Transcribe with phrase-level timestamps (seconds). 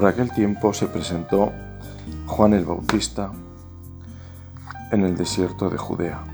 [0.00, 1.52] Por aquel tiempo se presentó
[2.26, 3.32] Juan el Bautista
[4.92, 6.24] en el desierto de Judea.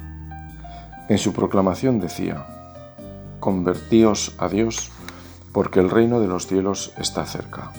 [1.09, 2.47] En su proclamación decía,
[3.41, 4.93] Convertíos a Dios,
[5.51, 7.73] porque el reino de los cielos está cerca.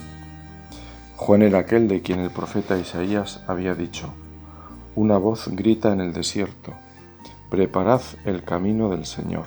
[1.16, 4.12] Juan era aquel de quien el profeta Isaías había dicho,
[4.94, 6.74] Una voz grita en el desierto,
[7.48, 9.46] Preparad el camino del Señor,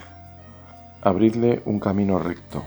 [1.02, 2.64] abridle un camino recto.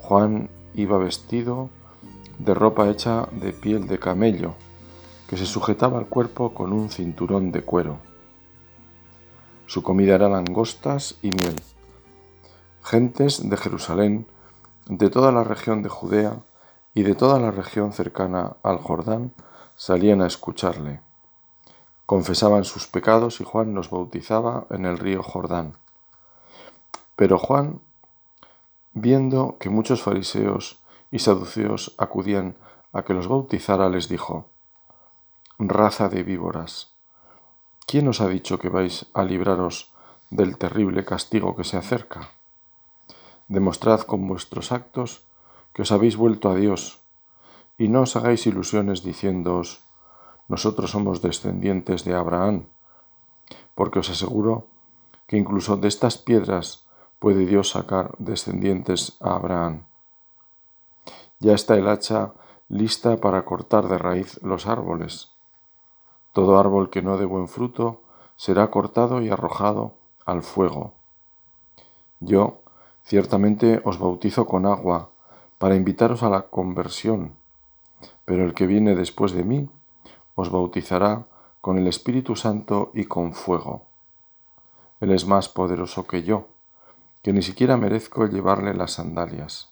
[0.00, 1.68] Juan iba vestido
[2.44, 4.54] de ropa hecha de piel de camello,
[5.28, 8.00] que se sujetaba al cuerpo con un cinturón de cuero.
[9.66, 11.54] Su comida era langostas y miel.
[12.82, 14.26] Gentes de Jerusalén,
[14.86, 16.42] de toda la región de Judea
[16.94, 19.32] y de toda la región cercana al Jordán,
[19.76, 21.00] salían a escucharle.
[22.06, 25.76] Confesaban sus pecados y Juan los bautizaba en el río Jordán.
[27.14, 27.80] Pero Juan,
[28.94, 30.81] viendo que muchos fariseos
[31.12, 32.56] y saduceos acudían
[32.92, 34.48] a que los bautizara, les dijo,
[35.58, 36.94] Raza de víboras,
[37.86, 39.92] ¿quién os ha dicho que vais a libraros
[40.30, 42.32] del terrible castigo que se acerca?
[43.46, 45.22] Demostrad con vuestros actos
[45.74, 47.00] que os habéis vuelto a Dios,
[47.78, 49.84] y no os hagáis ilusiones diciéndoos,
[50.48, 52.66] nosotros somos descendientes de Abraham,
[53.74, 54.66] porque os aseguro
[55.26, 56.84] que incluso de estas piedras
[57.18, 59.91] puede Dios sacar descendientes a Abraham.
[61.42, 62.34] Ya está el hacha
[62.68, 65.32] lista para cortar de raíz los árboles.
[66.32, 68.02] Todo árbol que no dé buen fruto
[68.36, 70.94] será cortado y arrojado al fuego.
[72.20, 72.60] Yo
[73.02, 75.10] ciertamente os bautizo con agua
[75.58, 77.34] para invitaros a la conversión,
[78.24, 79.68] pero el que viene después de mí
[80.36, 81.26] os bautizará
[81.60, 83.86] con el Espíritu Santo y con fuego.
[85.00, 86.46] Él es más poderoso que yo,
[87.20, 89.71] que ni siquiera merezco llevarle las sandalias.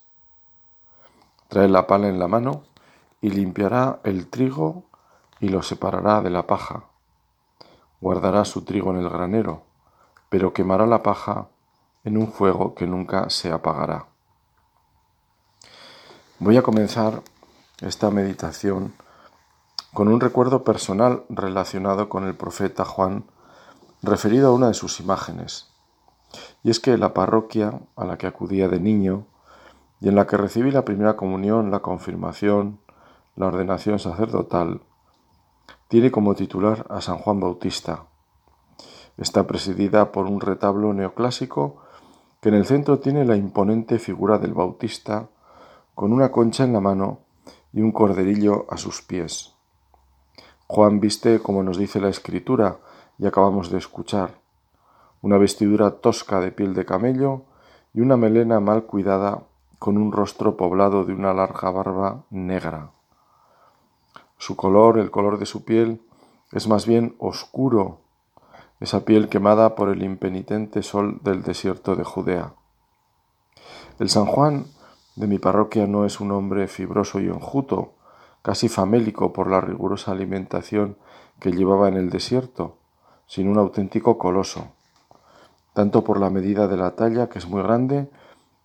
[1.50, 2.62] Trae la pala en la mano
[3.20, 4.84] y limpiará el trigo
[5.40, 6.84] y lo separará de la paja.
[8.00, 9.64] Guardará su trigo en el granero,
[10.28, 11.48] pero quemará la paja
[12.04, 14.06] en un fuego que nunca se apagará.
[16.38, 17.20] Voy a comenzar
[17.80, 18.94] esta meditación
[19.92, 23.24] con un recuerdo personal relacionado con el profeta Juan,
[24.02, 25.66] referido a una de sus imágenes.
[26.62, 29.26] Y es que la parroquia a la que acudía de niño
[30.00, 32.80] y en la que recibí la primera comunión, la confirmación,
[33.36, 34.80] la ordenación sacerdotal,
[35.88, 38.04] tiene como titular a San Juan Bautista.
[39.16, 41.82] Está presidida por un retablo neoclásico
[42.40, 45.28] que en el centro tiene la imponente figura del Bautista
[45.94, 47.20] con una concha en la mano
[47.72, 49.54] y un corderillo a sus pies.
[50.66, 52.78] Juan viste, como nos dice la escritura
[53.18, 54.40] y acabamos de escuchar,
[55.20, 57.42] una vestidura tosca de piel de camello
[57.92, 59.42] y una melena mal cuidada
[59.80, 62.90] con un rostro poblado de una larga barba negra.
[64.36, 66.02] Su color, el color de su piel,
[66.52, 68.00] es más bien oscuro,
[68.78, 72.52] esa piel quemada por el impenitente sol del desierto de Judea.
[73.98, 74.66] El San Juan
[75.16, 77.94] de mi parroquia no es un hombre fibroso y enjuto,
[78.42, 80.98] casi famélico por la rigurosa alimentación
[81.40, 82.76] que llevaba en el desierto,
[83.26, 84.72] sino un auténtico coloso,
[85.72, 88.10] tanto por la medida de la talla, que es muy grande,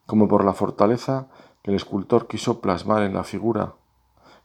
[0.06, 1.28] como por la fortaleza
[1.62, 3.74] que el escultor quiso plasmar en la figura,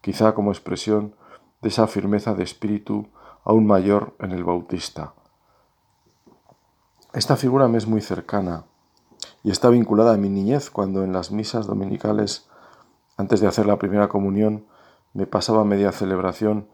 [0.00, 1.15] quizá como expresión
[1.60, 3.09] de esa firmeza de espíritu
[3.44, 5.15] aún mayor en el Bautista.
[7.12, 8.65] Esta figura me es muy cercana
[9.43, 12.49] y está vinculada a mi niñez cuando en las misas dominicales,
[13.16, 14.66] antes de hacer la primera comunión,
[15.12, 16.69] me pasaba media celebración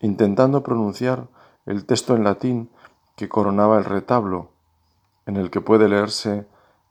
[0.00, 1.28] intentando pronunciar
[1.66, 2.70] el texto en latín
[3.16, 4.50] que coronaba el retablo,
[5.26, 6.46] en el que puede leerse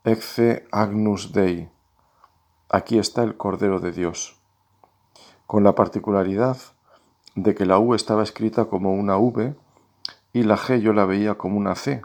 [0.05, 1.69] Ecce Agnus Dei.
[2.67, 4.37] Aquí está el Cordero de Dios.
[5.47, 6.57] Con la particularidad
[7.35, 9.55] de que la U estaba escrita como una V
[10.33, 12.01] y la G yo la veía como una C.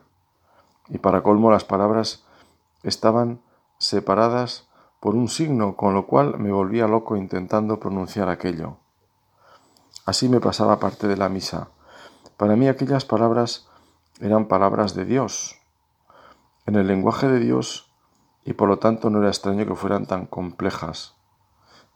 [0.88, 2.24] Y para colmo las palabras
[2.84, 3.40] estaban
[3.78, 4.68] separadas
[5.00, 8.76] por un signo, con lo cual me volvía loco intentando pronunciar aquello.
[10.06, 11.70] Así me pasaba parte de la misa.
[12.36, 13.66] Para mí aquellas palabras
[14.20, 15.56] eran palabras de Dios.
[16.64, 17.87] En el lenguaje de Dios
[18.48, 21.14] y por lo tanto no era extraño que fueran tan complejas.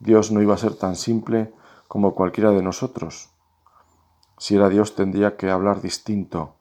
[0.01, 1.51] Dios no iba a ser tan simple
[1.89, 3.31] como cualquiera de nosotros.
[4.37, 6.57] Si era Dios tendría que hablar distinto.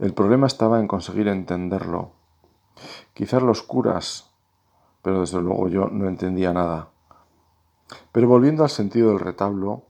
[0.00, 2.10] El problema estaba en conseguir entenderlo.
[3.14, 4.32] Quizás los curas,
[5.02, 6.88] pero desde luego yo no entendía nada.
[8.10, 9.84] Pero volviendo al sentido del retablo,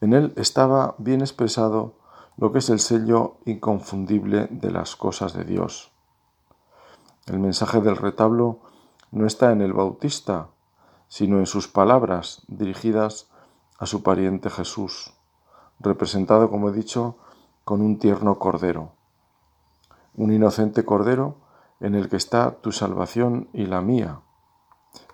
[0.00, 1.94] en él estaba bien expresado
[2.36, 5.91] lo que es el sello inconfundible de las cosas de Dios.
[7.26, 8.58] El mensaje del retablo
[9.12, 10.48] no está en el Bautista,
[11.08, 13.30] sino en sus palabras dirigidas
[13.78, 15.12] a su pariente Jesús,
[15.78, 17.16] representado, como he dicho,
[17.64, 18.92] con un tierno cordero.
[20.14, 21.36] Un inocente cordero
[21.78, 24.20] en el que está tu salvación y la mía.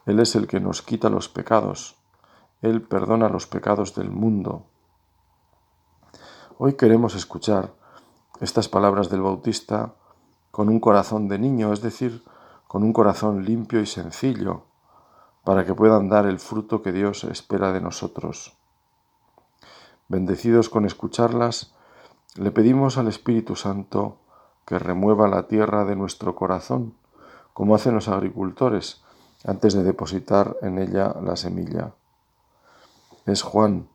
[0.06, 1.96] Él es el que nos quita los pecados.
[2.62, 4.64] Él perdona los pecados del mundo.
[6.56, 7.74] Hoy queremos escuchar
[8.40, 9.94] estas palabras del Bautista
[10.50, 12.24] con un corazón de niño, es decir,
[12.66, 14.62] con un corazón limpio y sencillo,
[15.44, 18.56] para que puedan dar el fruto que Dios espera de nosotros.
[20.08, 21.74] Bendecidos con escucharlas,
[22.36, 24.18] le pedimos al Espíritu Santo
[24.66, 26.94] que remueva la tierra de nuestro corazón,
[27.54, 29.02] como hacen los agricultores
[29.44, 31.94] antes de depositar en ella la semilla.
[33.24, 33.88] Es Juan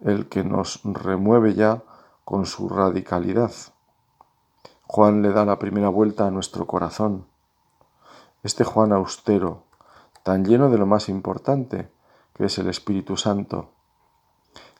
[0.00, 1.82] el que nos remueve ya
[2.24, 3.52] con su radicalidad.
[4.88, 7.26] Juan le da la primera vuelta a nuestro corazón.
[8.44, 9.64] Este Juan austero,
[10.22, 11.90] tan lleno de lo más importante,
[12.34, 13.70] que es el Espíritu Santo,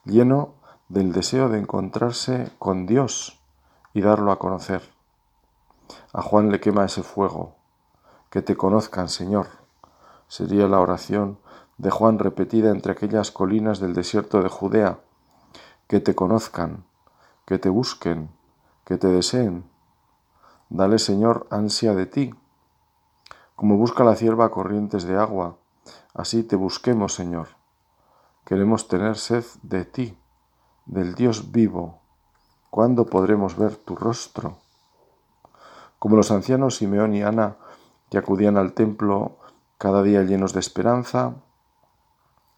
[0.05, 0.55] lleno
[0.89, 3.41] del deseo de encontrarse con Dios
[3.95, 4.83] y darlo a conocer.
[6.13, 7.57] A Juan le quema ese fuego.
[8.31, 9.49] Que te conozcan, Señor.
[10.29, 11.39] Sería la oración
[11.79, 15.01] de Juan repetida entre aquellas colinas del desierto de Judea.
[15.89, 16.85] Que te conozcan,
[17.45, 18.31] que te busquen,
[18.85, 19.69] que te deseen.
[20.69, 22.35] Dale, Señor, ansia de ti
[23.57, 25.57] como busca la cierva corrientes de agua,
[26.13, 27.49] así te busquemos, Señor.
[28.45, 30.19] Queremos tener sed de ti,
[30.85, 32.01] del Dios vivo.
[32.69, 34.59] ¿Cuándo podremos ver tu rostro?
[35.99, 37.57] Como los ancianos Simeón y Ana,
[38.11, 39.39] que acudían al templo
[39.79, 41.37] cada día llenos de esperanza,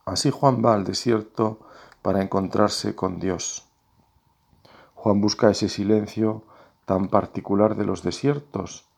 [0.04, 1.60] así Juan va al desierto
[2.02, 3.68] para encontrarse con Dios.
[4.96, 6.42] Juan busca ese silencio
[6.88, 8.88] tan particular de los desiertos,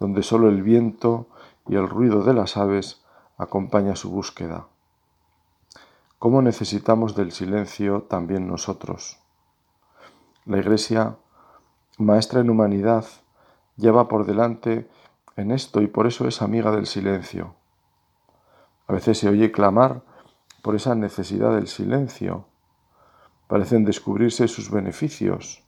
[0.00, 1.28] donde solo el viento
[1.68, 3.04] y el ruido de las aves
[3.36, 4.66] acompaña su búsqueda.
[6.18, 9.20] ¿Cómo necesitamos del silencio también nosotros?
[10.46, 11.14] La Iglesia,
[11.96, 13.04] maestra en humanidad,
[13.76, 14.90] lleva por delante
[15.36, 17.54] en esto y por eso es amiga del silencio.
[18.88, 20.02] A veces se oye clamar
[20.62, 22.46] por esa necesidad del silencio.
[23.46, 25.67] Parecen descubrirse sus beneficios.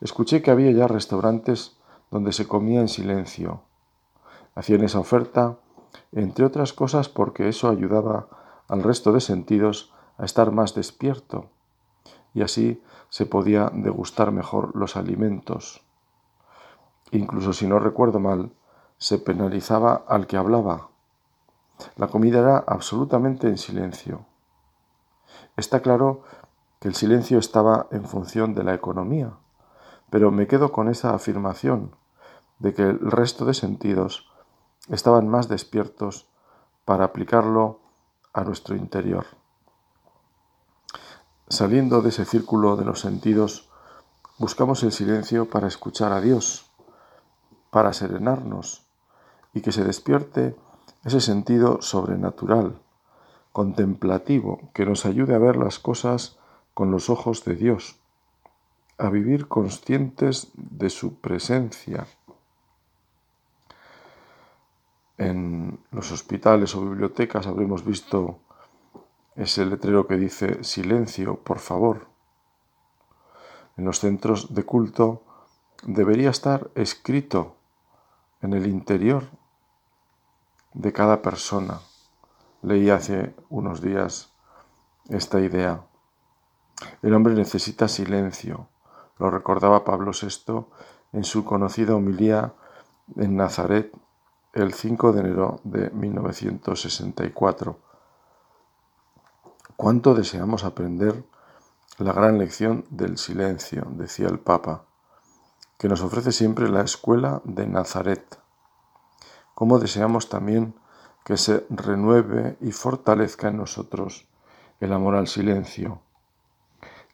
[0.00, 1.76] Escuché que había ya restaurantes
[2.10, 3.62] donde se comía en silencio
[4.54, 5.56] Hacían esa oferta,
[6.12, 8.28] entre otras cosas porque eso ayudaba
[8.68, 11.50] al resto de sentidos a estar más despierto
[12.34, 15.82] y así se podía degustar mejor los alimentos.
[17.10, 18.52] Incluso si no recuerdo mal,
[18.96, 20.88] se penalizaba al que hablaba.
[21.96, 24.24] La comida era absolutamente en silencio.
[25.56, 26.22] Está claro
[26.80, 29.32] que el silencio estaba en función de la economía,
[30.10, 31.94] pero me quedo con esa afirmación
[32.58, 34.30] de que el resto de sentidos
[34.88, 36.28] estaban más despiertos
[36.84, 37.80] para aplicarlo
[38.32, 39.26] a nuestro interior.
[41.48, 43.68] Saliendo de ese círculo de los sentidos,
[44.38, 46.70] buscamos el silencio para escuchar a Dios,
[47.70, 48.86] para serenarnos
[49.52, 50.56] y que se despierte
[51.04, 52.80] ese sentido sobrenatural,
[53.52, 56.38] contemplativo, que nos ayude a ver las cosas
[56.72, 58.00] con los ojos de Dios,
[58.98, 62.06] a vivir conscientes de su presencia
[65.18, 68.40] en los hospitales o bibliotecas habremos visto
[69.36, 72.06] ese letrero que dice silencio, por favor.
[73.76, 75.22] En los centros de culto
[75.82, 77.56] debería estar escrito
[78.42, 79.24] en el interior
[80.72, 81.80] de cada persona.
[82.62, 84.32] Leí hace unos días
[85.08, 85.84] esta idea.
[87.02, 88.68] El hombre necesita silencio,
[89.18, 90.66] lo recordaba Pablo VI
[91.12, 92.54] en su conocida homilía
[93.16, 93.92] en Nazaret
[94.52, 97.78] el 5 de enero de 1964.
[99.76, 101.24] ¿Cuánto deseamos aprender
[101.98, 104.84] la gran lección del silencio, decía el Papa,
[105.78, 108.38] que nos ofrece siempre la escuela de Nazaret?
[109.54, 110.74] ¿Cómo deseamos también
[111.24, 114.28] que se renueve y fortalezca en nosotros
[114.80, 116.02] el amor al silencio,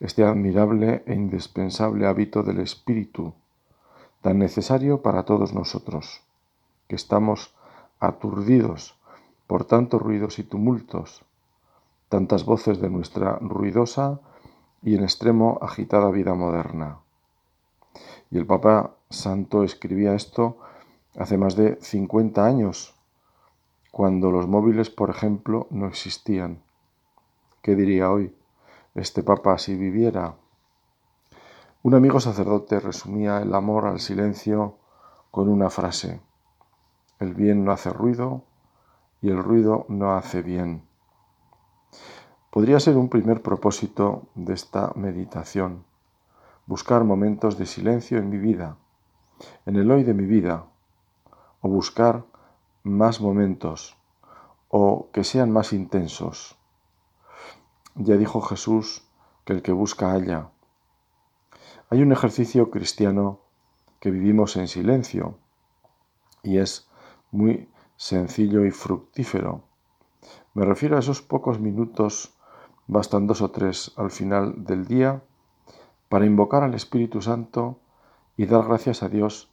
[0.00, 3.34] este admirable e indispensable hábito del espíritu,
[4.22, 6.22] tan necesario para todos nosotros?
[6.90, 7.54] que estamos
[8.00, 8.98] aturdidos
[9.46, 11.22] por tantos ruidos y tumultos,
[12.08, 14.18] tantas voces de nuestra ruidosa
[14.82, 16.98] y en extremo agitada vida moderna.
[18.28, 20.58] Y el Papa Santo escribía esto
[21.16, 22.96] hace más de 50 años,
[23.92, 26.60] cuando los móviles, por ejemplo, no existían.
[27.62, 28.34] ¿Qué diría hoy
[29.00, 30.34] este Papa si viviera?
[31.82, 34.76] Un amigo sacerdote resumía el amor al silencio
[35.30, 36.20] con una frase.
[37.18, 38.44] El bien no hace ruido
[39.22, 40.82] y el ruido no hace bien.
[42.50, 45.84] Podría ser un primer propósito de esta meditación,
[46.66, 48.76] buscar momentos de silencio en mi vida,
[49.64, 50.66] en el hoy de mi vida,
[51.62, 52.24] o buscar
[52.82, 53.96] más momentos,
[54.68, 56.59] o que sean más intensos.
[57.94, 59.04] Ya dijo Jesús
[59.44, 60.50] que el que busca halla.
[61.90, 63.40] Hay un ejercicio cristiano
[64.00, 65.38] que vivimos en silencio
[66.42, 66.88] y es
[67.30, 69.62] muy sencillo y fructífero.
[70.54, 72.34] Me refiero a esos pocos minutos
[72.92, 75.22] Bastan dos o tres al final del día
[76.08, 77.78] para invocar al Espíritu Santo
[78.36, 79.48] y dar gracias a Dios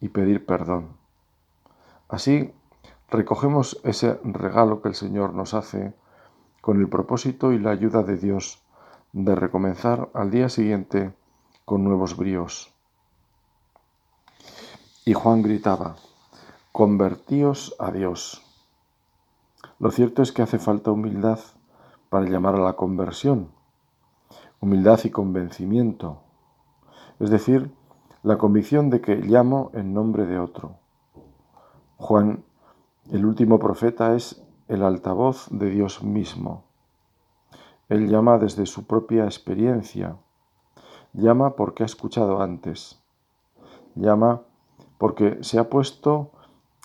[0.00, 0.96] y pedir perdón.
[2.08, 2.52] Así
[3.08, 5.94] recogemos ese regalo que el Señor nos hace
[6.62, 8.62] con el propósito y la ayuda de Dios
[9.12, 11.12] de recomenzar al día siguiente
[11.66, 12.72] con nuevos bríos.
[15.04, 15.96] Y Juan gritaba,
[16.70, 18.42] convertíos a Dios.
[19.80, 21.40] Lo cierto es que hace falta humildad
[22.08, 23.48] para llamar a la conversión,
[24.60, 26.22] humildad y convencimiento,
[27.18, 27.72] es decir,
[28.22, 30.76] la convicción de que llamo en nombre de otro.
[31.96, 32.44] Juan,
[33.10, 36.64] el último profeta, es el altavoz de Dios mismo.
[37.88, 40.16] Él llama desde su propia experiencia,
[41.12, 43.02] llama porque ha escuchado antes,
[43.94, 44.42] llama
[44.98, 46.30] porque se ha puesto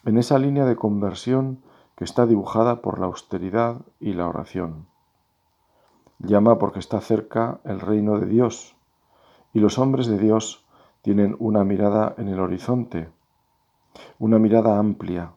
[0.06, 1.62] en esa línea de conversión
[1.96, 4.88] que está dibujada por la austeridad y la oración.
[6.20, 8.76] Llama porque está cerca el reino de Dios
[9.54, 10.66] y los hombres de Dios
[11.02, 13.10] tienen una mirada en el horizonte,
[14.20, 15.32] una mirada amplia,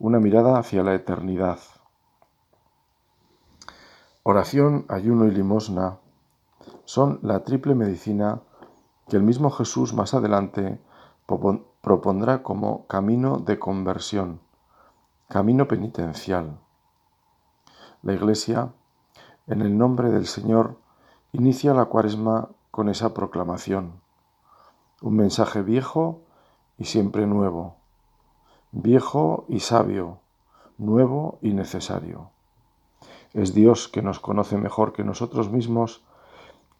[0.00, 1.60] una mirada hacia la eternidad.
[4.24, 5.98] Oración, ayuno y limosna
[6.84, 8.40] son la triple medicina
[9.08, 10.80] que el mismo Jesús más adelante
[11.80, 14.40] propondrá como camino de conversión,
[15.28, 16.58] camino penitencial.
[18.02, 18.72] La Iglesia
[19.50, 20.76] en el nombre del Señor,
[21.32, 24.00] inicia la cuaresma con esa proclamación.
[25.02, 26.20] Un mensaje viejo
[26.78, 27.79] y siempre nuevo,
[28.72, 30.18] viejo y sabio,
[30.78, 32.30] nuevo y necesario.
[33.32, 36.02] Es Dios que nos conoce mejor que nosotros mismos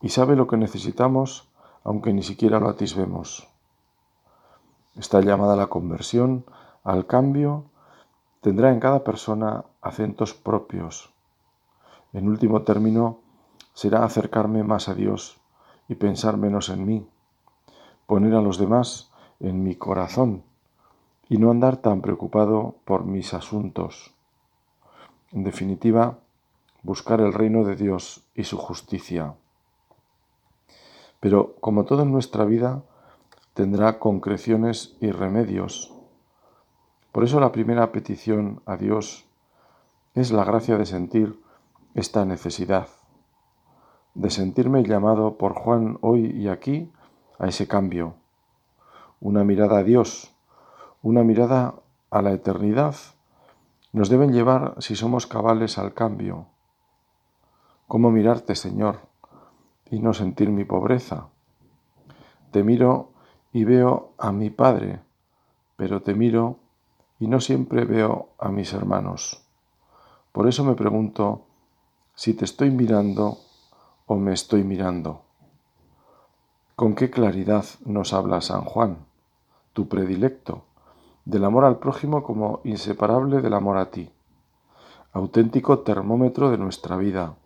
[0.01, 1.49] y sabe lo que necesitamos
[1.83, 3.49] aunque ni siquiera lo atisbemos.
[4.97, 6.45] Esta llamada la conversión,
[6.85, 7.65] al cambio,
[8.41, 11.11] tendrá en cada persona acentos propios,
[12.13, 13.21] en último término,
[13.73, 15.41] será acercarme más a Dios
[15.89, 17.07] y pensar menos en mí,
[18.07, 20.43] poner a los demás en mi corazón
[21.31, 24.13] y no andar tan preocupado por mis asuntos.
[25.33, 26.19] En definitiva,
[26.83, 29.35] buscar el reino de Dios y su justicia.
[31.21, 32.83] Pero como todo en nuestra vida,
[33.55, 35.95] tendrá concreciones y remedios.
[37.13, 39.25] Por eso la primera petición a Dios
[40.15, 41.41] es la gracia de sentir
[41.95, 42.89] esta necesidad
[44.15, 46.91] de sentirme llamado por Juan hoy y aquí
[47.39, 48.15] a ese cambio,
[49.21, 50.35] una mirada a Dios,
[51.03, 51.75] una mirada
[52.11, 52.95] a la eternidad,
[53.93, 56.47] nos deben llevar, si somos cabales, al cambio.
[57.89, 59.01] ¿Cómo mirarte, Señor,
[59.91, 61.29] y no sentir mi pobreza?
[62.51, 63.13] Te miro
[63.53, 65.01] y veo a mi Padre,
[65.77, 66.59] pero te miro
[67.19, 69.43] y no siempre veo a mis hermanos.
[70.33, 71.47] Por eso me pregunto,
[72.15, 73.39] si te estoy mirando
[74.07, 75.23] o me estoy mirando.
[76.77, 79.07] ¿Con qué claridad nos habla San Juan,
[79.73, 80.65] tu predilecto,
[81.25, 84.11] del amor al prójimo como inseparable del amor a ti,
[85.13, 87.37] auténtico termómetro de nuestra vida,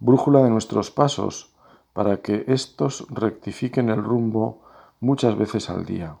[0.00, 1.54] brújula de nuestros pasos
[1.92, 4.62] para que éstos rectifiquen el rumbo
[5.00, 6.16] muchas veces al día?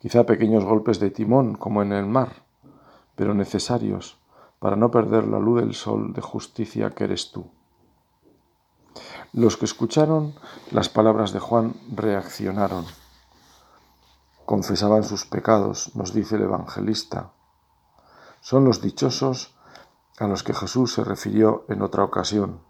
[0.00, 2.44] Quizá pequeños golpes de timón como en el mar,
[3.14, 4.18] pero necesarios
[4.58, 7.46] para no perder la luz del sol de justicia que eres tú.
[9.32, 10.34] Los que escucharon
[10.70, 12.84] las palabras de Juan reaccionaron.
[14.46, 17.32] Confesaban sus pecados, nos dice el evangelista.
[18.40, 19.56] Son los dichosos
[20.20, 22.60] a los que Jesús se refirió en otra ocasión,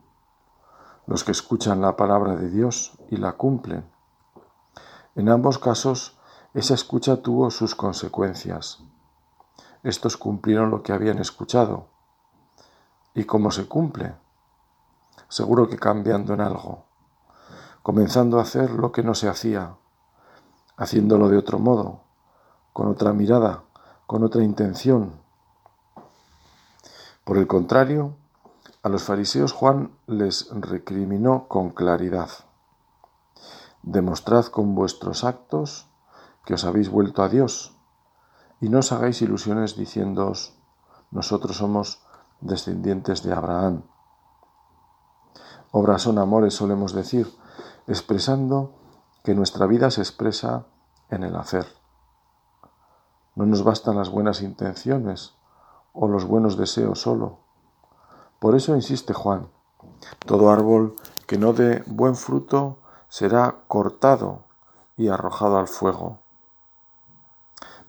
[1.06, 3.92] los que escuchan la palabra de Dios y la cumplen.
[5.16, 6.18] En ambos casos,
[6.54, 8.82] esa escucha tuvo sus consecuencias.
[9.82, 11.88] Estos cumplieron lo que habían escuchado.
[13.12, 14.14] ¿Y cómo se cumple?
[15.28, 16.86] Seguro que cambiando en algo,
[17.82, 19.76] comenzando a hacer lo que no se hacía,
[20.76, 22.00] haciéndolo de otro modo,
[22.72, 23.64] con otra mirada,
[24.06, 25.12] con otra intención.
[27.24, 28.16] Por el contrario,
[28.82, 32.30] a los fariseos Juan les recriminó con claridad.
[33.82, 35.88] Demostrad con vuestros actos
[36.44, 37.74] que os habéis vuelto a Dios
[38.60, 40.54] y no os hagáis ilusiones diciéndoos,
[41.10, 42.00] nosotros somos
[42.40, 43.82] descendientes de Abraham.
[45.72, 47.32] Obras son amores, solemos decir,
[47.86, 48.72] expresando
[49.26, 50.66] que nuestra vida se expresa
[51.10, 51.66] en el hacer.
[53.34, 55.34] No nos bastan las buenas intenciones
[55.92, 57.40] o los buenos deseos solo.
[58.38, 59.48] Por eso insiste Juan,
[60.26, 60.94] todo árbol
[61.26, 62.78] que no dé buen fruto
[63.08, 64.44] será cortado
[64.96, 66.20] y arrojado al fuego.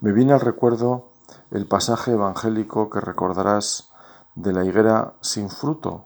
[0.02, 1.12] Me viene al recuerdo
[1.52, 3.92] el pasaje evangélico que recordarás
[4.34, 6.06] de la higuera sin fruto.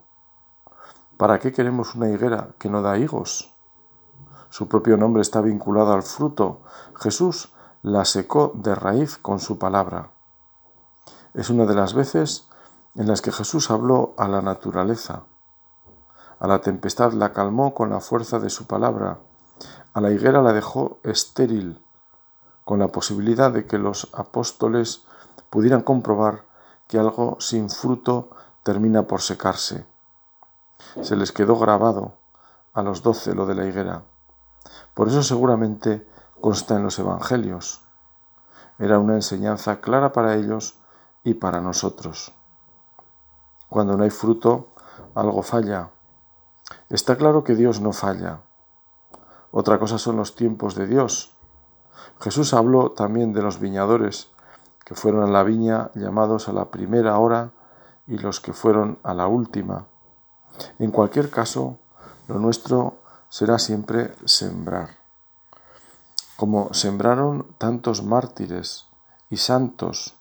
[1.16, 3.51] ¿Para qué queremos una higuera que no da higos?
[4.52, 6.60] Su propio nombre está vinculado al fruto.
[7.00, 7.54] Jesús
[7.84, 10.12] la secó de raíz con su palabra.
[11.34, 12.50] Es una de las veces
[12.96, 15.24] en las que Jesús habló a la naturaleza.
[16.38, 19.20] A la tempestad la calmó con la fuerza de su palabra.
[19.94, 21.82] A la higuera la dejó estéril,
[22.66, 25.06] con la posibilidad de que los apóstoles
[25.50, 26.44] pudieran comprobar
[26.90, 28.32] que algo sin fruto
[28.64, 29.86] termina por secarse.
[31.02, 32.18] Se les quedó grabado
[32.74, 34.11] a los doce lo de la higuera.
[35.02, 36.08] Por eso seguramente
[36.42, 37.82] consta en los Evangelios.
[38.78, 40.76] Era una enseñanza clara para ellos
[41.24, 42.36] y para nosotros.
[43.68, 44.76] Cuando no hay fruto,
[45.16, 45.90] algo falla.
[46.92, 48.42] Está claro que Dios no falla.
[49.50, 51.36] Otra cosa son los tiempos de Dios.
[52.20, 54.30] Jesús habló también de los viñadores
[54.86, 57.54] que fueron a la viña llamados a la primera hora
[58.06, 59.88] y los que fueron a la última.
[60.78, 61.80] En cualquier caso,
[62.28, 63.01] lo nuestro
[63.32, 64.98] será siempre sembrar.
[66.36, 68.88] Como sembraron tantos mártires
[69.30, 70.16] y santos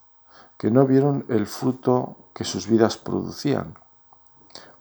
[0.57, 3.75] que no vieron el fruto que sus vidas producían.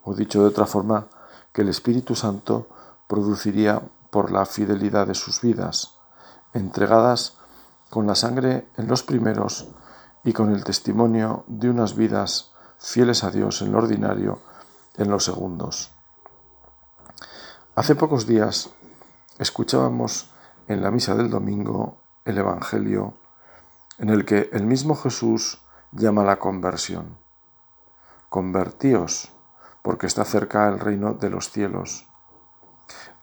[0.04, 1.08] O dicho de otra forma,
[1.52, 2.68] que el Espíritu Santo
[3.08, 3.82] produciría
[4.12, 5.96] por la fidelidad de sus vidas,
[6.54, 7.38] entregadas
[7.90, 9.70] con la sangre en los primeros
[10.24, 14.39] y con el testimonio de unas vidas fieles a Dios en lo ordinario
[14.98, 15.99] en los segundos.
[17.80, 18.72] Hace pocos días
[19.38, 20.34] escuchábamos
[20.68, 23.13] en la misa del domingo el Evangelio
[24.00, 25.63] en el que el mismo Jesús
[25.94, 27.18] llama a la conversión.
[28.28, 29.32] Convertíos,
[29.82, 32.06] porque está cerca el reino de los cielos.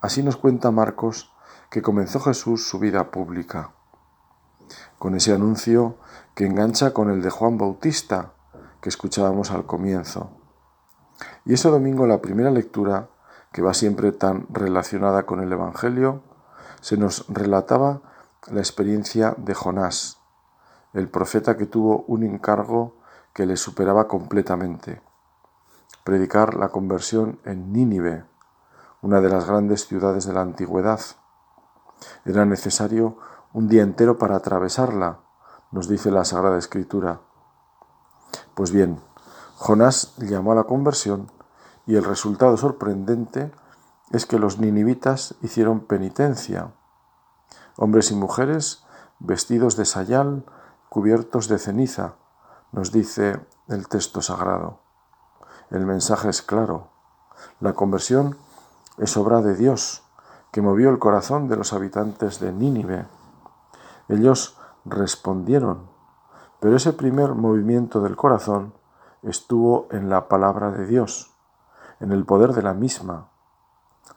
[0.01, 1.31] Así nos cuenta Marcos
[1.69, 3.75] que comenzó Jesús su vida pública,
[4.97, 5.97] con ese anuncio
[6.33, 8.33] que engancha con el de Juan Bautista
[8.81, 10.31] que escuchábamos al comienzo.
[11.45, 13.09] Y ese domingo la primera lectura,
[13.57, 16.21] que va siempre tan relacionada con el Evangelio,
[16.79, 18.01] se nos relataba
[18.51, 20.19] la experiencia de Jonás,
[20.93, 22.97] el profeta que tuvo un encargo
[23.33, 25.01] que le superaba completamente,
[26.03, 28.25] predicar la conversión en Nínive,
[29.01, 30.99] una de las grandes ciudades de la antigüedad.
[32.25, 33.17] Era necesario
[33.53, 35.21] un día entero para atravesarla,
[35.71, 37.21] nos dice la Sagrada Escritura.
[38.53, 38.99] Pues bien,
[39.55, 41.31] Jonás llamó a la conversión
[41.87, 43.51] y el resultado sorprendente
[44.11, 46.73] es que los ninivitas hicieron penitencia.
[47.77, 48.83] Hombres y mujeres
[49.19, 50.45] vestidos de sayal,
[50.89, 52.15] cubiertos de ceniza,
[52.71, 54.79] nos dice el texto sagrado.
[55.69, 56.89] El mensaje es claro.
[57.59, 58.37] La conversión
[58.97, 60.03] es obra de Dios,
[60.51, 63.05] que movió el corazón de los habitantes de Nínive.
[64.09, 65.89] Ellos respondieron,
[66.59, 68.73] pero ese primer movimiento del corazón
[69.23, 71.36] estuvo en la palabra de Dios,
[71.99, 73.29] en el poder de la misma,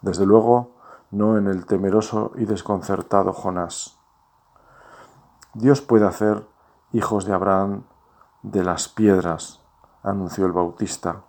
[0.00, 0.72] desde luego
[1.10, 3.98] no en el temeroso y desconcertado Jonás.
[5.54, 6.46] Dios puede hacer
[6.92, 7.84] hijos de Abraham
[8.42, 9.60] de las piedras,
[10.02, 11.22] anunció el Bautista.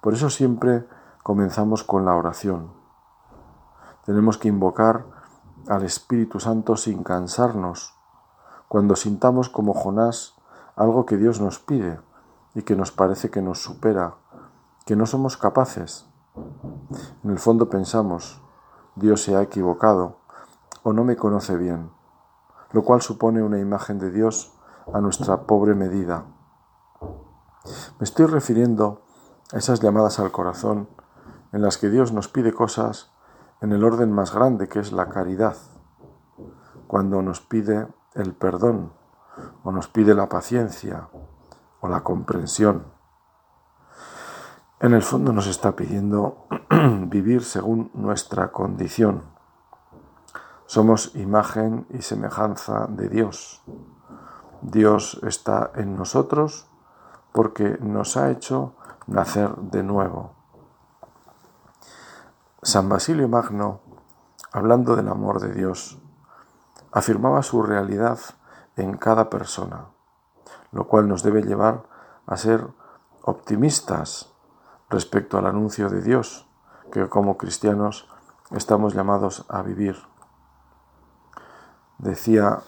[0.00, 0.86] Por eso siempre
[1.22, 2.72] comenzamos con la oración.
[4.04, 5.06] Tenemos que invocar
[5.68, 7.94] al Espíritu Santo sin cansarnos,
[8.68, 10.34] cuando sintamos como Jonás
[10.76, 12.00] algo que Dios nos pide
[12.54, 14.16] y que nos parece que nos supera,
[14.84, 16.06] que no somos capaces.
[17.22, 18.42] En el fondo pensamos,
[18.96, 20.18] Dios se ha equivocado
[20.82, 21.90] o no me conoce bien
[22.74, 24.52] lo cual supone una imagen de Dios
[24.92, 26.24] a nuestra pobre medida.
[28.00, 29.02] Me estoy refiriendo
[29.52, 30.88] a esas llamadas al corazón
[31.52, 33.12] en las que Dios nos pide cosas
[33.60, 35.56] en el orden más grande que es la caridad,
[36.88, 38.92] cuando nos pide el perdón
[39.62, 41.08] o nos pide la paciencia
[41.80, 42.93] o la comprensión.
[44.84, 46.46] En el fondo nos está pidiendo
[47.08, 49.22] vivir según nuestra condición
[50.66, 53.62] somos imagen y semejanza de Dios.
[54.60, 56.68] Dios está en nosotros
[57.32, 58.74] porque nos ha hecho
[59.06, 60.34] nacer de nuevo.
[62.62, 63.80] San Basilio Magno,
[64.52, 65.98] hablando del amor de Dios,
[66.92, 68.18] afirmaba su realidad
[68.76, 69.86] en cada persona,
[70.72, 71.84] lo cual nos debe llevar
[72.26, 72.68] a ser
[73.22, 74.33] optimistas
[74.90, 76.46] respecto al anuncio de Dios,
[76.92, 78.08] que como cristianos
[78.50, 79.96] estamos llamados a vivir.
[81.98, 82.60] Decía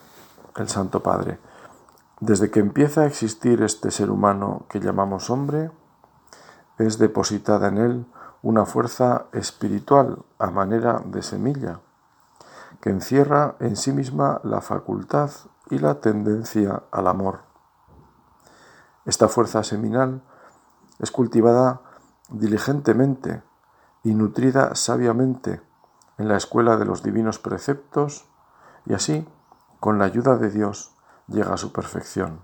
[0.56, 1.38] el Santo Padre,
[2.20, 5.70] desde que empieza a existir este ser humano que llamamos hombre,
[6.78, 8.06] es depositada en él
[8.42, 11.80] una fuerza espiritual a manera de semilla,
[12.80, 15.30] que encierra en sí misma la facultad
[15.70, 17.40] y la tendencia al amor.
[19.04, 20.22] Esta fuerza seminal
[20.98, 21.80] es cultivada
[22.28, 23.42] diligentemente
[24.02, 25.62] y nutrida sabiamente
[26.18, 28.26] en la escuela de los divinos preceptos
[28.86, 29.28] y así,
[29.80, 30.94] con la ayuda de Dios,
[31.26, 32.40] llega a su perfección.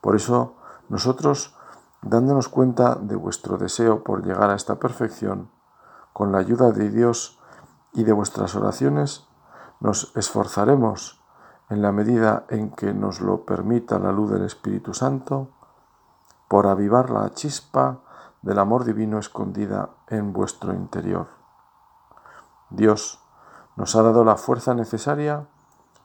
[0.00, 0.56] Por eso,
[0.88, 1.56] nosotros,
[2.02, 5.50] dándonos cuenta de vuestro deseo por llegar a esta perfección,
[6.12, 7.38] con la ayuda de Dios
[7.92, 9.26] y de vuestras oraciones,
[9.80, 11.20] nos esforzaremos
[11.70, 15.48] en la medida en que nos lo permita la luz del Espíritu Santo,
[16.48, 18.00] por avivar la chispa
[18.42, 21.28] del amor divino escondida en vuestro interior.
[22.70, 23.20] Dios
[23.76, 25.46] nos ha dado la fuerza necesaria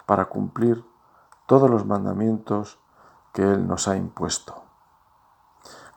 [0.06, 0.86] para cumplir
[1.48, 2.80] todos los mandamientos
[3.34, 4.64] que Él nos ha impuesto.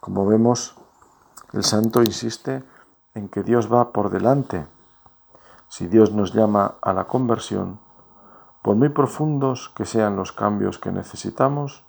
[0.01, 0.77] Como vemos,
[1.53, 2.65] el santo insiste
[3.15, 4.67] en que Dios va por delante.
[5.69, 7.81] Si Dios nos llama a la conversión,
[8.63, 11.85] por muy profundos que sean los cambios que necesitamos,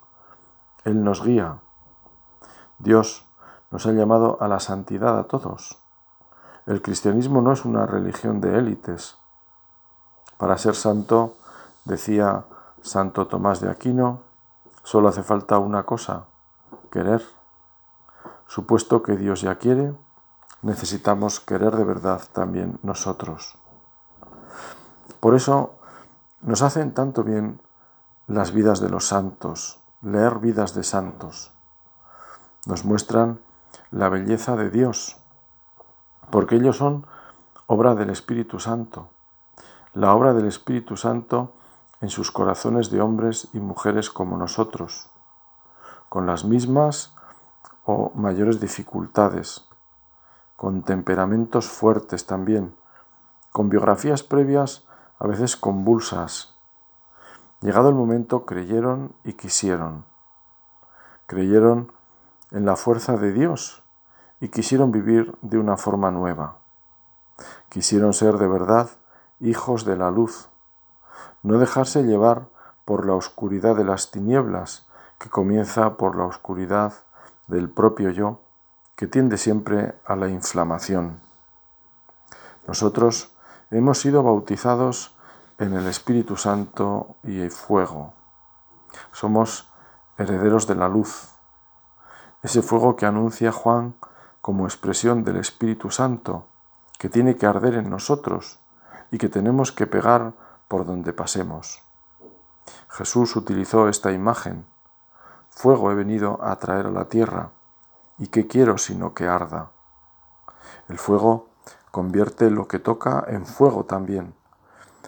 [0.84, 1.58] Él nos guía.
[2.78, 3.26] Dios
[3.72, 5.78] nos ha llamado a la santidad a todos.
[6.66, 9.16] El cristianismo no es una religión de élites.
[10.36, 11.36] Para ser santo,
[11.84, 12.44] decía
[12.82, 14.20] Santo Tomás de Aquino,
[14.84, 16.26] solo hace falta una cosa,
[16.90, 17.22] querer.
[18.46, 19.94] Supuesto que Dios ya quiere,
[20.60, 23.56] necesitamos querer de verdad también nosotros.
[25.18, 25.76] Por eso
[26.42, 27.60] nos hacen tanto bien
[28.26, 31.52] las vidas de los santos, leer vidas de santos.
[32.66, 33.40] Nos muestran
[33.92, 35.18] la belleza de Dios,
[36.30, 37.06] porque ellos son
[37.66, 39.10] obra del Espíritu Santo.
[39.92, 41.52] La obra del Espíritu Santo
[42.00, 45.10] en sus corazones de hombres y mujeres como nosotros,
[46.08, 47.14] con las mismas
[47.84, 49.68] o mayores dificultades,
[50.56, 52.74] con temperamentos fuertes también,
[53.52, 54.86] con biografías previas
[55.18, 56.54] a veces convulsas.
[57.60, 60.06] Llegado el momento, creyeron y quisieron.
[61.26, 61.92] Creyeron
[62.52, 63.81] en la fuerza de Dios
[64.42, 66.58] y quisieron vivir de una forma nueva.
[67.68, 68.90] Quisieron ser de verdad
[69.38, 70.48] hijos de la luz,
[71.44, 72.48] no dejarse llevar
[72.84, 74.88] por la oscuridad de las tinieblas,
[75.20, 76.92] que comienza por la oscuridad
[77.46, 78.40] del propio yo,
[78.96, 81.20] que tiende siempre a la inflamación.
[82.66, 83.36] Nosotros
[83.70, 85.16] hemos sido bautizados
[85.58, 88.14] en el Espíritu Santo y el fuego.
[89.12, 89.72] Somos
[90.18, 91.28] herederos de la luz,
[92.42, 93.94] ese fuego que anuncia Juan
[94.42, 96.48] como expresión del Espíritu Santo,
[96.98, 98.58] que tiene que arder en nosotros
[99.10, 100.34] y que tenemos que pegar
[100.68, 101.82] por donde pasemos.
[102.88, 104.66] Jesús utilizó esta imagen.
[105.48, 107.52] Fuego he venido a traer a la tierra,
[108.18, 109.70] y qué quiero sino que arda.
[110.88, 111.48] El fuego
[111.90, 114.34] convierte lo que toca en fuego también.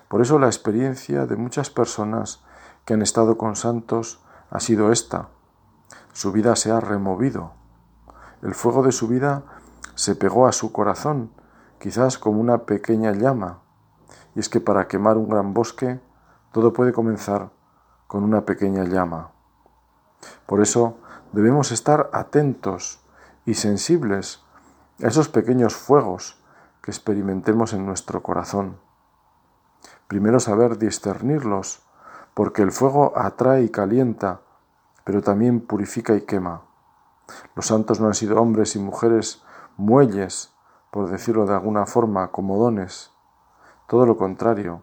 [0.09, 2.43] Por eso la experiencia de muchas personas
[2.85, 4.21] que han estado con santos
[4.51, 5.29] ha sido esta.
[6.13, 7.64] Su vida se ha removido.
[8.45, 9.43] El fuego de su vida
[9.95, 11.31] se pegó a su corazón,
[11.79, 13.63] quizás como una pequeña llama,
[14.35, 15.99] y es que para quemar un gran bosque
[16.53, 17.53] todo puede comenzar
[18.07, 19.31] con una pequeña llama.
[20.45, 20.99] Por eso
[21.33, 23.01] debemos estar atentos
[23.47, 24.45] y sensibles
[25.03, 26.39] a esos pequeños fuegos
[26.83, 28.77] que experimentemos en nuestro corazón.
[30.07, 31.81] Primero saber discernirlos,
[32.35, 34.43] porque el fuego atrae y calienta,
[35.03, 36.74] pero también purifica y quema.
[37.55, 39.43] Los santos no han sido hombres y mujeres
[39.77, 40.53] muelles,
[40.91, 43.11] por decirlo de alguna forma, como dones,
[43.87, 44.83] todo lo contrario,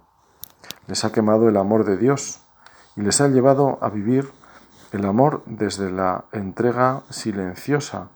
[0.88, 2.42] les ha quemado el amor de Dios
[2.96, 4.32] y les ha llevado a vivir
[4.92, 8.10] el amor desde la entrega silenciosa.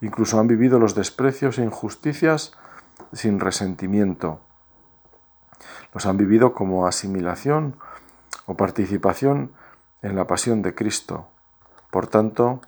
[0.00, 2.52] Incluso han vivido los desprecios e injusticias
[3.12, 4.40] sin resentimiento.
[5.94, 7.76] Los han vivido como asimilación
[8.46, 9.52] o participación
[10.02, 11.28] en la pasión de Cristo,
[11.90, 12.60] por tanto,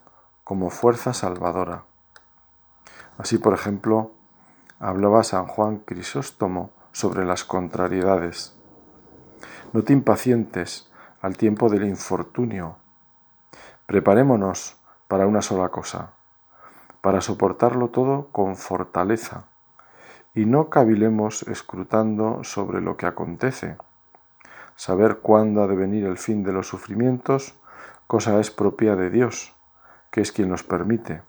[0.49, 1.83] como fuerza salvadora.
[3.19, 4.13] Así, por ejemplo,
[4.81, 8.57] hablaba San Juan Crisóstomo sobre las contrariedades.
[9.75, 12.77] No te impacientes al tiempo del infortunio.
[13.85, 16.13] Preparémonos para una sola cosa,
[17.03, 19.45] para soportarlo todo con fortaleza,
[20.35, 23.77] y no cavilemos escrutando sobre lo que acontece.
[24.77, 27.55] Saber cuándo ha de venir el fin de los sufrimientos,
[28.07, 29.58] cosa es propia de Dios,
[30.11, 31.23] que es quien los permite.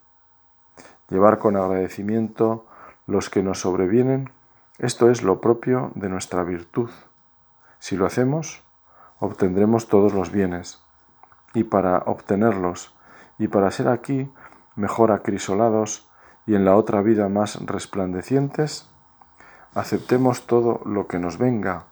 [1.09, 2.65] Llevar con agradecimiento
[3.07, 4.31] los que nos sobrevienen,
[4.77, 6.89] esto es lo propio de nuestra virtud.
[7.79, 8.63] Si lo hacemos,
[9.19, 10.81] obtendremos todos los bienes,
[11.53, 12.95] y para obtenerlos,
[13.37, 14.31] y para ser aquí
[14.75, 16.09] mejor acrisolados
[16.45, 18.89] y en la otra vida más resplandecientes,
[19.73, 21.85] aceptemos todo lo que nos venga,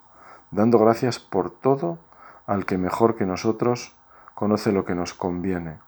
[0.51, 1.99] dando gracias por todo
[2.45, 3.95] al que mejor que nosotros
[4.33, 5.79] conoce lo que nos conviene,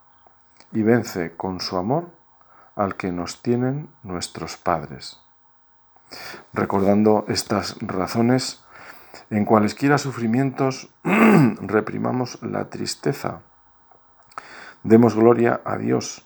[0.71, 2.11] y vence con su amor
[2.75, 5.19] al que nos tienen nuestros padres.
[6.53, 8.63] Recordando estas razones,
[9.29, 10.89] en cualesquiera sufrimientos
[11.61, 13.41] reprimamos la tristeza.
[14.83, 16.25] Demos gloria a Dios,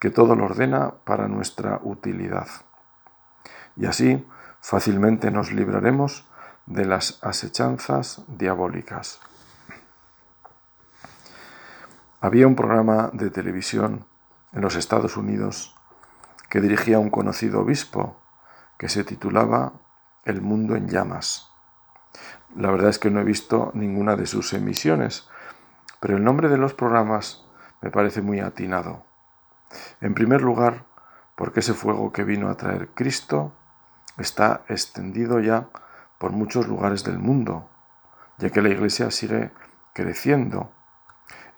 [0.00, 2.48] que todo lo ordena para nuestra utilidad.
[3.76, 4.26] Y así
[4.60, 6.26] fácilmente nos libraremos
[6.66, 9.20] de las asechanzas diabólicas.
[12.24, 14.06] Había un programa de televisión
[14.54, 15.76] en los Estados Unidos
[16.48, 18.18] que dirigía un conocido obispo
[18.78, 19.74] que se titulaba
[20.24, 21.50] El mundo en llamas.
[22.56, 25.28] La verdad es que no he visto ninguna de sus emisiones,
[26.00, 27.44] pero el nombre de los programas
[27.82, 29.04] me parece muy atinado.
[30.00, 30.86] En primer lugar,
[31.36, 33.52] porque ese fuego que vino a traer Cristo
[34.16, 35.68] está extendido ya
[36.16, 37.68] por muchos lugares del mundo,
[38.38, 39.52] ya que la Iglesia sigue
[39.92, 40.72] creciendo.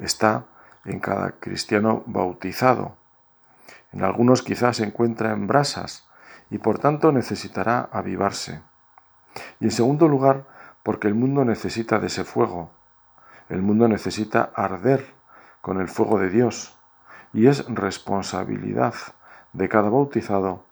[0.00, 0.46] Está
[0.86, 2.96] en cada cristiano bautizado.
[3.92, 6.08] En algunos quizás se encuentra en brasas
[6.50, 8.62] y por tanto necesitará avivarse.
[9.60, 10.46] Y en segundo lugar,
[10.82, 12.70] porque el mundo necesita de ese fuego.
[13.48, 15.04] El mundo necesita arder
[15.60, 16.78] con el fuego de Dios
[17.32, 18.94] y es responsabilidad
[19.52, 20.64] de cada bautizado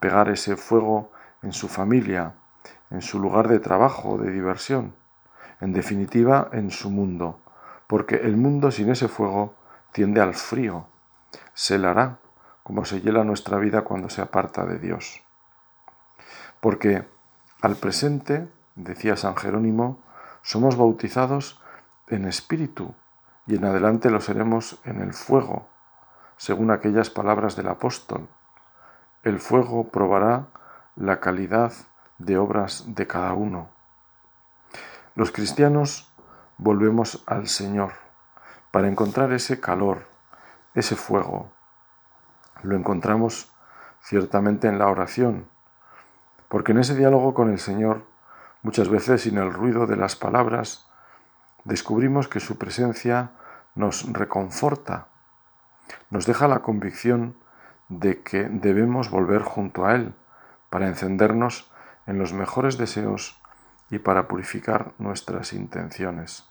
[0.00, 1.12] pegar ese fuego
[1.42, 2.34] en su familia,
[2.90, 4.94] en su lugar de trabajo, de diversión,
[5.60, 7.40] en definitiva en su mundo,
[7.92, 9.54] porque el mundo sin ese fuego
[9.92, 10.86] tiende al frío,
[11.52, 12.20] se helará
[12.62, 15.22] como se hiela nuestra vida cuando se aparta de Dios.
[16.60, 17.06] Porque
[17.60, 20.02] al presente, decía San Jerónimo,
[20.40, 21.60] somos bautizados
[22.08, 22.94] en espíritu
[23.46, 25.68] y en adelante lo seremos en el fuego,
[26.38, 28.26] según aquellas palabras del apóstol.
[29.22, 30.46] El fuego probará
[30.96, 31.74] la calidad
[32.16, 33.68] de obras de cada uno.
[35.14, 36.10] Los cristianos
[36.58, 37.92] volvemos al Señor.
[38.70, 40.06] Para encontrar ese calor,
[40.74, 41.52] ese fuego,
[42.62, 43.52] lo encontramos
[44.00, 45.46] ciertamente en la oración,
[46.48, 48.04] porque en ese diálogo con el Señor,
[48.62, 50.88] muchas veces sin el ruido de las palabras,
[51.64, 53.32] descubrimos que su presencia
[53.74, 55.08] nos reconforta,
[56.10, 57.36] nos deja la convicción
[57.88, 60.14] de que debemos volver junto a Él
[60.70, 61.70] para encendernos
[62.06, 63.41] en los mejores deseos
[63.92, 66.48] y para purificar nuestras intenciones.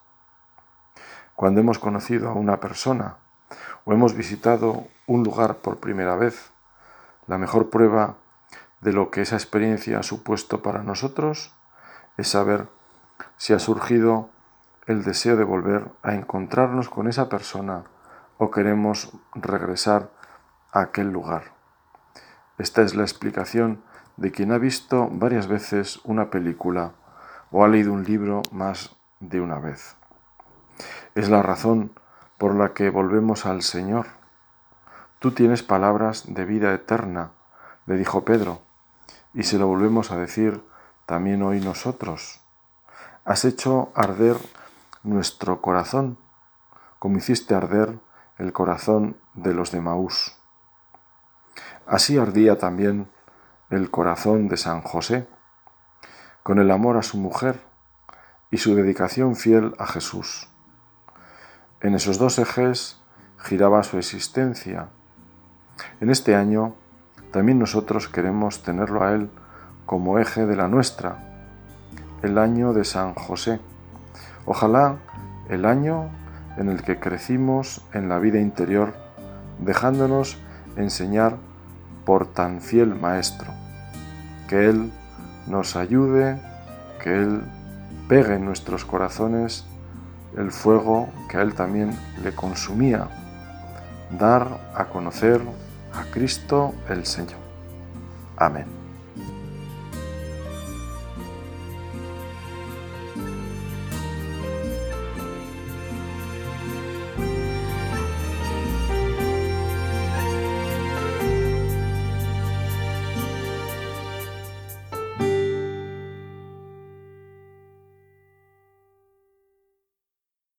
[1.36, 3.18] Cuando hemos conocido a una persona,
[3.84, 6.52] o hemos visitado un lugar por primera vez,
[7.26, 8.18] la mejor prueba
[8.82, 11.52] de lo que esa experiencia ha supuesto para nosotros
[12.16, 12.70] es saber
[13.38, 14.30] si ha surgido
[14.86, 17.86] el deseo de volver a encontrarnos con esa persona
[18.38, 20.12] o queremos regresar
[20.72, 21.54] a aquel lugar.
[22.60, 23.82] Esta es la explicación
[24.18, 26.92] de quien ha visto varias veces una película
[27.52, 29.96] o ha leído un libro más de una vez.
[31.16, 31.92] Es la razón
[32.38, 34.08] por la que volvemos al Señor.
[35.20, 37.32] Tú tienes palabras de vida eterna,
[37.86, 38.62] le dijo Pedro,
[39.34, 40.64] y se lo volvemos a decir
[41.06, 42.42] también hoy nosotros.
[43.26, 44.38] Has hecho arder
[45.04, 46.18] nuestro corazón,
[47.00, 48.00] como hiciste arder
[48.38, 50.38] el corazón de los de Maús.
[51.86, 53.12] Así ardía también
[53.70, 55.28] el corazón de San José,
[56.44, 57.62] con el amor a su mujer
[58.50, 60.50] y su dedicación fiel a Jesús.
[61.82, 62.98] En esos dos ejes
[63.38, 64.90] giraba su existencia.
[66.00, 66.76] En este año
[67.32, 69.30] también nosotros queremos tenerlo a Él
[69.86, 71.18] como eje de la nuestra,
[72.22, 73.60] el año de San José.
[74.46, 74.98] Ojalá
[75.50, 76.10] el año
[76.58, 78.94] en el que crecimos en la vida interior,
[79.60, 80.38] dejándonos
[80.76, 81.38] enseñar
[82.06, 83.52] por tan fiel Maestro.
[84.48, 84.92] Que Él
[85.48, 86.40] nos ayude,
[87.04, 87.42] que Él
[88.08, 89.66] pegue en nuestros corazones
[90.38, 93.08] el fuego que a él también le consumía,
[94.18, 95.42] dar a conocer
[95.94, 97.40] a Cristo el Señor.
[98.38, 98.81] Amén.